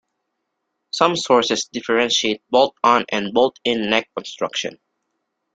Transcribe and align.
Some 0.89 1.15
sources 1.15 1.65
differentiate 1.71 2.41
bolt-on 2.49 3.05
and 3.09 3.35
bolt-in 3.35 3.87
neck 3.91 4.09
construction. 4.15 4.79